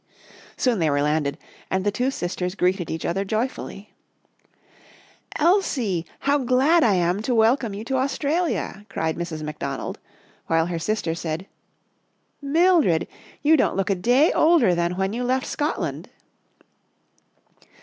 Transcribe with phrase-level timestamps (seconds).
[0.57, 1.37] Soon they were landed
[1.69, 3.93] and the two sisters greeted each other joyfully."
[5.37, 6.07] Elsie!
[6.21, 9.43] How glad I am to welcome you to Australia," cried Mrs.
[9.43, 9.99] McDonald,
[10.47, 13.07] while her sister said, Sailing to Sydney 17 11 Mildred,
[13.43, 16.09] you don't look a day older than when you left Scotland